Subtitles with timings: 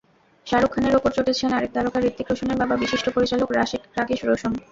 [0.47, 3.49] শাহরুখ খানের ওপর চটেছেন আরেক তারকা হৃতিক রোশনের বাবা বিশিষ্ট পরিচালক
[3.97, 4.51] রাকেশ রোশন।